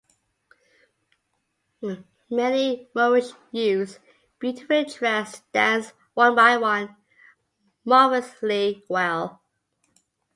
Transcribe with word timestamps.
Many 2.31 2.89
Moorish 2.95 3.33
youths, 3.51 3.99
beautifully 4.39 4.85
dressed, 4.85 5.43
danced, 5.51 5.93
one 6.15 6.33
by 6.33 6.57
one, 6.57 6.95
marvellously 7.85 8.83
well. 8.89 9.43